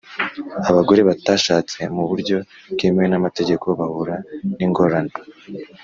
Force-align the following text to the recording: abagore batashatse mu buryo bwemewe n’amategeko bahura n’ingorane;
abagore 0.69 1.01
batashatse 1.09 1.79
mu 1.95 2.03
buryo 2.09 2.37
bwemewe 2.71 3.07
n’amategeko 3.09 3.65
bahura 3.79 4.15
n’ingorane; 4.57 5.15